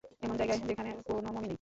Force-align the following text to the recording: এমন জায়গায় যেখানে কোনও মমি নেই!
এমন 0.23 0.35
জায়গায় 0.39 0.59
যেখানে 0.69 0.89
কোনও 1.07 1.21
মমি 1.27 1.37
নেই! 1.37 1.49